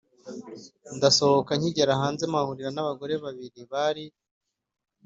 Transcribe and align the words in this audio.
ndasohoka. 0.95 1.51
Nkigera 1.59 2.01
hanze 2.01 2.23
mpahurira 2.31 2.69
n’abagore 2.73 3.13
babiri 3.23 3.59
bari 3.71 4.05